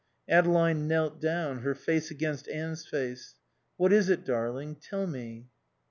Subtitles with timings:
[0.27, 3.35] Adeline knelt down, her face against Anne's face.
[3.77, 4.77] "What is it darling?
[4.77, 5.45] Tell me."